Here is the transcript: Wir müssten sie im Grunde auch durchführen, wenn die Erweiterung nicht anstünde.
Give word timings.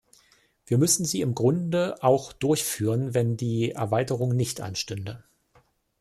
Wir 0.65 0.79
müssten 0.79 1.05
sie 1.05 1.21
im 1.21 1.35
Grunde 1.35 2.01
auch 2.01 2.33
durchführen, 2.33 3.13
wenn 3.13 3.37
die 3.37 3.73
Erweiterung 3.73 4.35
nicht 4.35 4.59
anstünde. 4.59 5.23